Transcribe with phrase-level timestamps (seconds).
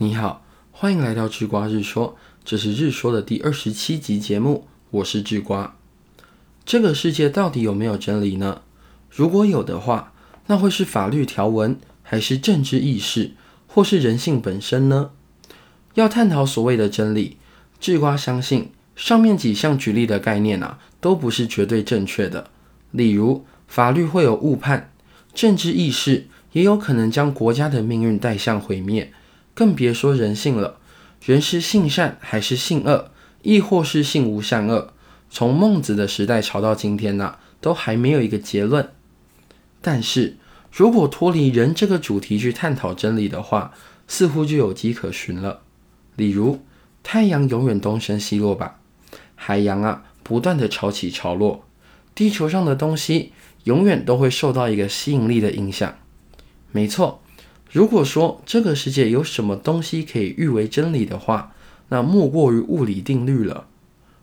[0.00, 5.74] 你好，欢迎来到智瓜日说，这是日说的第二十七集节目，我是智瓜。
[6.64, 8.62] 这个世界到底有没有真理呢？
[9.10, 10.12] 如果有的话，
[10.46, 13.32] 那会是法律条文，还是政治意识，
[13.66, 15.10] 或是人性本身呢？
[15.94, 17.36] 要探讨所谓的真理，
[17.80, 22.52] 智瓜相信上面几项举例的概念啊，都不是绝对正确的。
[22.92, 24.92] 例如，法律会有误判，
[25.34, 29.12] 政治意识也有可能将国家的命运带向毁灭。
[29.58, 30.76] 更别说人性了，
[31.20, 33.10] 人是性善还是性恶，
[33.42, 34.92] 亦或是性无善恶？
[35.28, 38.88] 从孟子的时代吵到今天呐，都还没有一个结论。
[39.80, 40.36] 但是
[40.70, 43.72] 如果脱离人这个主题去探讨真理的话，
[44.06, 45.62] 似乎就有迹可循了。
[46.14, 46.60] 例如，
[47.02, 48.78] 太阳永远东升西落吧？
[49.34, 51.64] 海洋啊，不断的潮起潮落，
[52.14, 53.32] 地球上的东西
[53.64, 55.98] 永远都会受到一个吸引力的影响。
[56.70, 57.20] 没错。
[57.70, 61.52] 如果说这个世界有什么东西可以誉为真理的话，
[61.90, 63.66] 那莫过于物理定律了。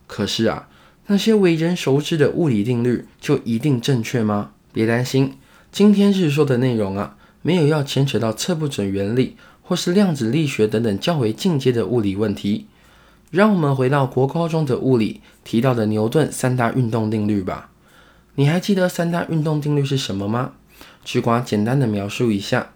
[0.07, 0.67] 可是啊，
[1.07, 4.51] 那些为人熟知的物理定律就一定正确吗？
[4.73, 5.33] 别担心，
[5.71, 12.65] 今天日说的内容啊，没有要牵扯到测不准原理或是量子力学等等较为进阶的物理问题。
[13.31, 17.69] 让我们回到国高中的物理提到的牛顿三大运动定律吧。
[18.35, 20.53] 你还记得三大运动定律是什么吗？
[21.03, 22.71] 只管简单的描述一下。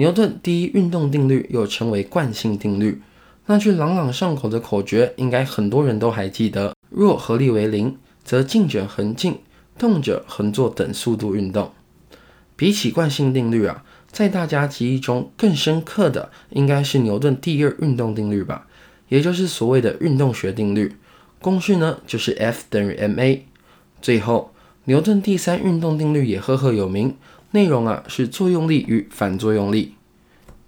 [0.00, 3.02] 牛顿第一运动定律又称为惯性定律，
[3.44, 9.40] 那句朗朗上口的口诀，应该很多人都还记得：若合力为零，则静者恒静，
[9.76, 11.70] 动者恒做等速度运动。
[12.56, 18.66] 比起惯性定律啊，在大家记忆中更深刻的，应该是牛顿第二运动定律吧，
[19.10, 20.96] 也就是所谓的运动学定律。
[21.42, 23.38] 公式呢，就是 F 等于 ma。
[24.00, 24.54] 最后，
[24.84, 27.14] 牛顿第三运动定律也赫赫有名。
[27.52, 29.94] 内容啊是作用力与反作用力。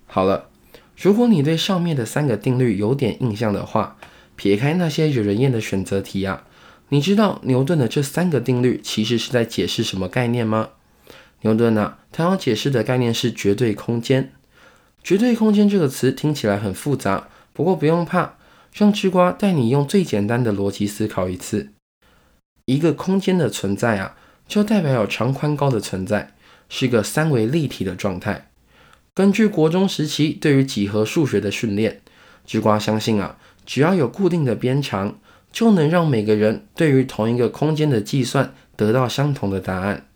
[0.07, 0.49] 好了，
[0.97, 3.97] 如果你对上面的三个定律有点印象的话，
[4.37, 6.45] 撇开那些惹人厌的选择题啊，
[6.89, 10.71] 你知道牛顿的这三个定律其实是在解释什么概念吗？
[11.43, 14.33] 牛顿呢，他要解释的概念是绝对空间。
[15.03, 18.37] 绝对空间这个词听起来很复杂，不过不用怕，
[18.73, 21.71] 让吃瓜带你用最简单的逻辑思考一次。
[22.67, 26.35] 一个空间的存在啊，就代表有长宽高的存在。
[26.75, 28.49] 是个三维立体的状态。
[29.13, 32.01] 根据国中时期对于几何数学的训练，
[32.47, 35.19] 智瓜相信啊，只要有固定的边长，
[35.53, 40.07] 就能让每个人对于同一个空间的计算得到相同的答案。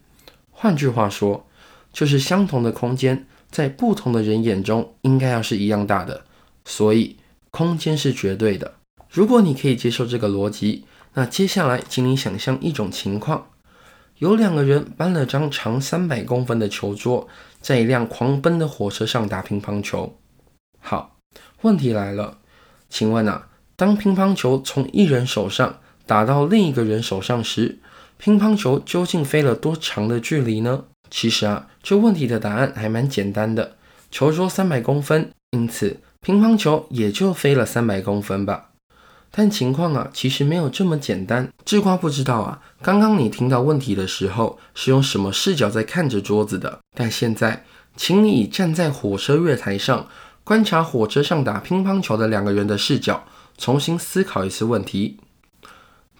[0.50, 1.46] 换句话说，
[1.92, 6.24] 就是相同的空间在不同的人眼中应该要是一样大的。
[6.64, 7.16] 所以
[7.50, 8.76] 空间是绝对的。
[9.10, 13.48] 如果你可以接受这个逻辑，那接下来请你想象一种情况。
[14.18, 17.28] 有两个人搬了张长三百公分的球桌，
[17.60, 20.16] 在一辆狂奔的火车上打乒乓球。
[20.78, 21.18] 好，
[21.60, 22.38] 问题来了，
[22.88, 27.78] 请问啊，当乒乓球从一人手上打到另一个人手上时，
[28.16, 30.84] 乒乓球究竟飞了多长的距离呢？
[31.10, 33.76] 其实啊，这问题的答案还蛮简单的，
[34.10, 38.70] 球桌三百公分，因此乒乓球也就飞了三百公分吧。
[39.38, 41.52] 但情况啊，其实没有这么简单。
[41.66, 46.80] 智瓜不知道啊，刚刚你听到问题的时候是用什么视角在看着桌子的？
[46.94, 47.66] 但现在，
[47.98, 50.08] 请你站在火车月台上
[50.42, 53.26] 观察火车上打乒乓球的两个人的视角，
[53.58, 55.18] 重新思考一次问题。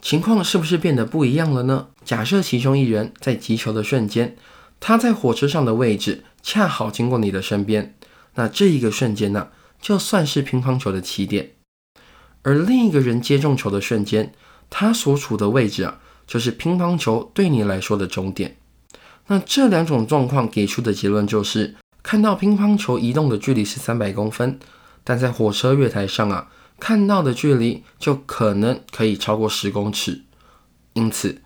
[0.02, 1.86] 情况是不是变得不一样了呢？
[2.04, 4.36] 假设其中一人在击球的瞬间，
[4.78, 7.94] 他在火车上的位置恰好经过你的身边，
[8.34, 9.48] 那这一个瞬间呢，
[9.80, 11.52] 就算是乒乓球的起点。
[12.46, 14.32] 而另一个人接中球的瞬间，
[14.70, 15.98] 他所处的位置啊，
[16.28, 18.56] 就是乒乓球对你来说的终点。
[19.26, 21.74] 那这两种状况给出的结论就是：
[22.04, 24.60] 看到乒乓球移动的距离是三百公分，
[25.02, 26.46] 但在火车月台上啊，
[26.78, 30.22] 看到的距离就可能可以超过十公尺。
[30.92, 31.42] 因此，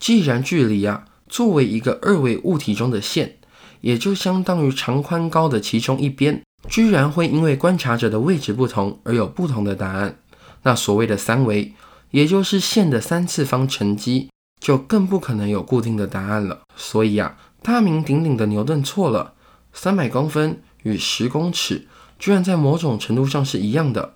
[0.00, 3.36] 既然距离啊作为一个二维物体中的线，
[3.82, 10.18] 也就相当于长宽高的其中一边，居然会因为观察者的位置不同而有不同的答案。
[10.62, 11.72] 那所谓的三维，
[12.10, 14.28] 也就是线的三次方乘积，
[14.60, 16.60] 就更不可能有固定的答案了。
[16.76, 19.34] 所以啊，大名鼎鼎的牛顿错了。
[19.72, 21.86] 三百公分与十公尺，
[22.18, 24.14] 居然在某种程度上是一样的，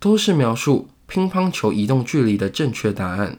[0.00, 3.38] 都是描述乒乓球移动距离的正确答案。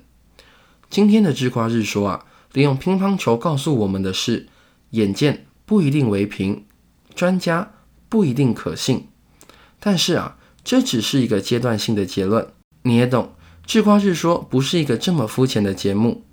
[0.90, 4.48] 今天的智瓜日说啊，利用乒乓球告诉我们的是：
[4.92, 6.64] 眼见不一定为凭，
[7.14, 7.74] 专家
[8.08, 9.10] 不一定可信。
[9.80, 10.35] 但是啊。
[10.66, 12.46] 这只是一个阶段性的结论，
[12.82, 13.32] 你也懂。
[13.66, 16.24] 智瓜是说不是一个这么肤浅的节目，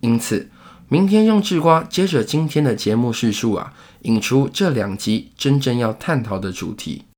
[0.00, 0.50] 因此
[0.88, 3.72] 明天用智瓜接着今天的节目叙述啊，
[4.02, 7.04] 引出这两集真正要探讨的主题。